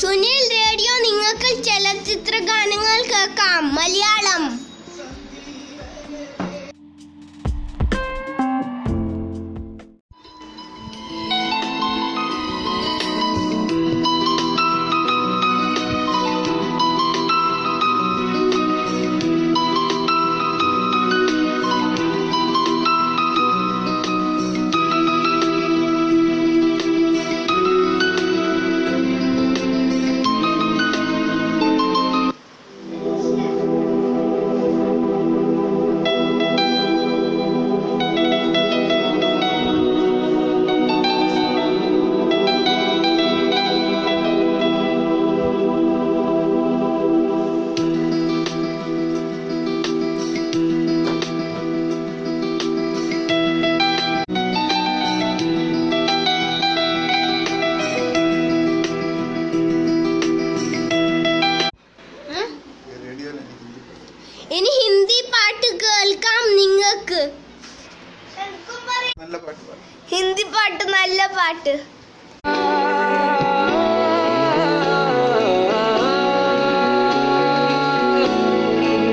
[0.00, 3.74] Sunil radio നിങ്ങൾക്ക് ചലച്ചിത്ര ഗാനങ്ങൾ കേൾക്കാം.
[3.74, 4.61] മലയാളം.
[64.57, 67.21] ഇനി ഹിന്ദി പാട്ട് കേൾക്കാം നിങ്ങൾക്ക്
[69.21, 71.73] നല്ല പാട്ട് പാടും ഹിന്ദി പാട്ട് നല്ല പാട്ട്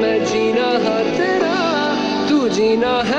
[0.00, 0.16] मैं
[2.50, 3.17] जीना है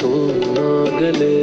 [0.00, 0.10] तू
[0.54, 1.36] ना गले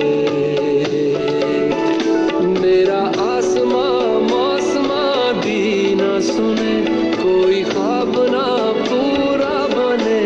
[2.61, 5.59] मेरा आसमां मौसमां दी
[6.01, 6.75] ना सुने
[7.17, 8.45] कोई ख्वाब ना
[8.81, 10.21] पूरा बने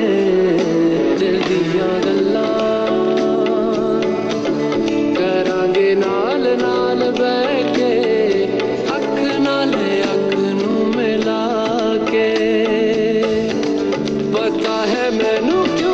[1.22, 2.48] दिल दिया गल्लां
[5.20, 7.94] ਕਰਾਂਗੇ ਨਾਲ ਨਾਲ ਬਹਿ ਕੇ
[8.98, 9.18] ਅੱਖ
[9.48, 9.74] ਨਾਲ
[10.14, 11.42] ਅੱਖ ਨੂੰ ਮਿਲਾ
[12.12, 12.28] ਕੇ
[14.36, 15.93] ਪਤਾ ਹੈ ਮੈਨੂੰ ਕਿਉਂ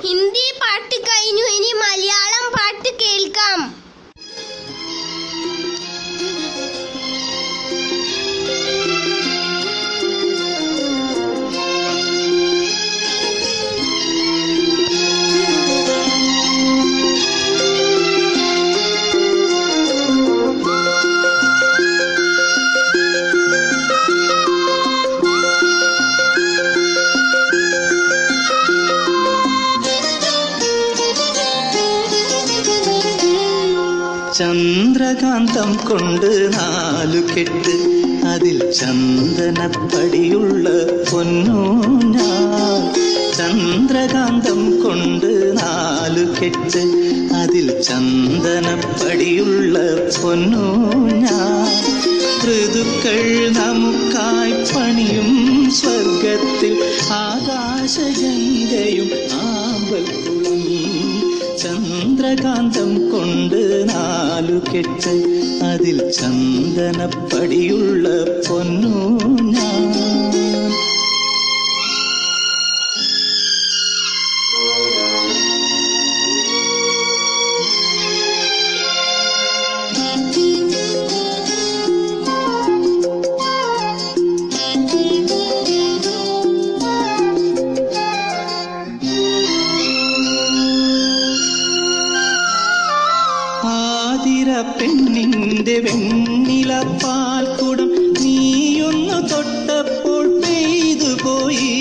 [0.00, 1.44] ഹിന്ദി പാട്ട് കഴിഞ്ഞു.
[1.44, 3.85] ഇനി മലയാളം പാട്ട് കേൾക്കാം.
[34.98, 37.72] ചന്ദ്രകാന്തം കൊണ്ട് നാലു കെട്ട്
[38.26, 40.68] അതിൽ ചന്ദനപ്പടിയുള്ള
[41.08, 42.84] പൊന്നൂഞ്ഞാൽ
[43.38, 46.82] ചന്ദ്രകാന്തം കൊണ്ട് നാലു കെട്ട്
[47.40, 49.76] അതിൽ ചന്ദനപ്പടിയുള്ള
[50.16, 51.76] പൊന്നൂഞ്ഞാൽ
[52.46, 53.20] ഋതുക്കൾ
[53.58, 55.30] നമുക്കായി പണിയും
[55.78, 56.74] സ്വർഗത്തിൽ
[57.18, 59.10] ആകാശഗംഗയും
[59.42, 60.25] ആമ്പൽക്കുളം
[62.26, 65.12] ചന്ദ്രകാന്തം കൊണ്ട് നാലു കെട്ട്
[65.64, 68.06] അതിൽ ചന്ദനപ്പടിയുള്ള
[68.48, 70.15] പൊന്നൂഞ്ഞാൽ
[93.86, 96.70] ആതിര പെണ്ണിന്റെ വെണ്ണില
[97.02, 97.90] പാൽക്കുടം
[98.22, 101.72] നീയൊന്നു തൊട്ടപ്പോൾ പെയ്തു പോയി.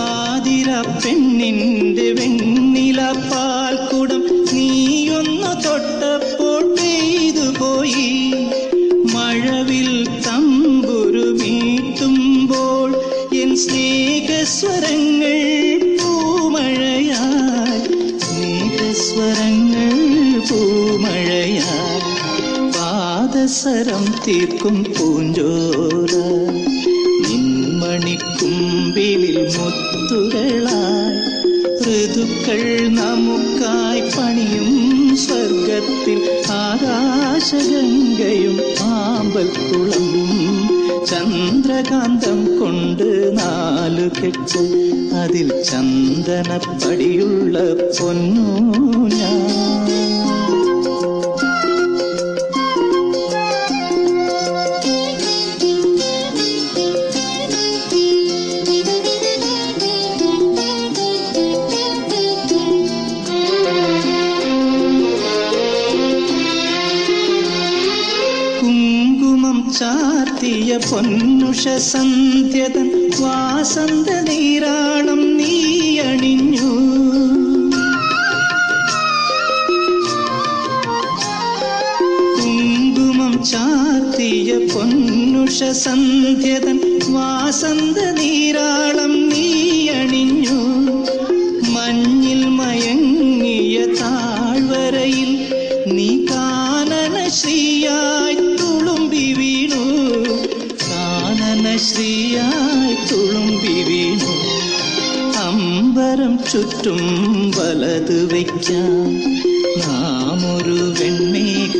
[0.00, 0.70] ആതിര
[1.02, 3.00] പെണ്ണിന്റെ വെണ്ണില
[3.32, 4.22] പാൽക്കുടം
[4.54, 8.08] നീയൊന്നു തൊട്ടപ്പോൾ പെയ്തു പോയി.
[9.14, 9.90] മഴവിൽ
[10.26, 12.90] തമ്പുരു മീട്ടുമ്പോൾ
[13.42, 15.22] എൻ സ്നേഹസ്വരങ്ങൾ
[19.14, 19.96] സ്വരങ്ങൾ
[20.48, 21.72] പൂമഴയാ
[22.76, 26.12] പാദസരം തീർക്കും പൂഞ്ചോല.
[27.22, 31.20] നിന്മണിക്കുമ്പിളിൽ മുത്തുകളായി
[31.84, 34.70] ഋതുക്കൾ നമുക്കായി പണിയും
[35.16, 40.08] സ്വർഗത്തിൽ ആകാശഗംഗയും ആമ്പൽക്കുളം
[41.06, 43.08] ചന്ദ്രകാന്തം കൊണ്ട്
[43.38, 44.62] നാലു കെട്ട്
[45.14, 47.56] അതിൽ ചന്ദനപ്പടിയുള്ള
[47.98, 48.46] പൊന്നു
[49.12, 50.23] ഞാൻ
[69.04, 71.62] കുങ്കുമം ചാർത്തിയ പൊന്നുഷ
[71.92, 72.88] സന്ധ്യതൻ
[73.20, 75.56] വാസന്ത നീരാളം നീ
[75.98, 76.70] അണിഞ്ഞു.
[82.38, 86.78] കുങ്കുമം ചാർത്തിയ പൊന്നുഷ സന്ധ്യതൻ
[87.08, 89.46] വാസന്ത നീരാളം നീ
[89.88, 90.58] അണിഞ്ഞു.
[91.74, 95.32] മഞ്ഞിൽ മയങ്ങിയ താഴ്വരയിൽ
[95.86, 98.43] നീ കാനന ശ്രീയായി
[99.14, 99.82] തുളുമ്പി വീണു.
[100.72, 104.32] കാനന ശ്രീയായി തുളുമ്പി വീണു.
[105.38, 106.98] അമ്പരം ചുറ്റും
[107.50, 109.14] വലത് വയ്ക്കാം
[109.78, 111.78] നാം ഒരു വെണ്ണീകത്തേരിലേറി.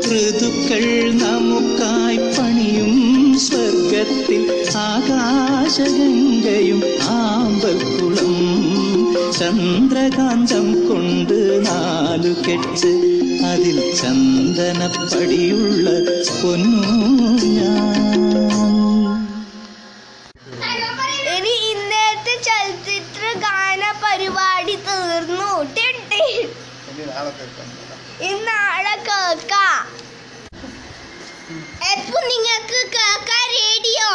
[0.00, 2.94] ഋതുക്കൾ നമുക്കായി പണിയും
[3.38, 4.42] സ്വർഗത്തിൽ
[4.76, 6.23] ആകാശഗംഗയും
[9.56, 11.36] ചന്ദ്രകാന്തം കൊണ്ട്
[11.66, 12.90] നാലു കെട്ട്
[13.50, 15.86] അതിൽ ചന്ദനപ്പടിയുള്ള
[16.40, 16.90] പൊന്നു
[17.56, 18.00] ഞാൻ.
[21.34, 25.52] ഇനി ഇന്നത്തെ ചലച്ചിത്ര ഗാന പരിപാടി തീർന്നു.
[28.30, 29.80] ഇന്നാളെ കേൾക്കാം.
[31.92, 34.10] എപ്പോ നിങ്ങൾക്ക് കേൾക്കാം റേഡിയോ?